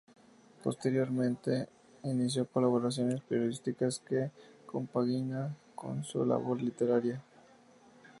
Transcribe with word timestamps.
Posteriormente 0.63 1.69
inició 2.05 2.47
colaboraciones 2.47 3.21
periodísticas 3.21 3.99
que 3.99 4.31
compagina 4.65 5.55
con 5.75 6.03
su 6.03 6.25
labor 6.25 6.59
literaria. 6.59 7.21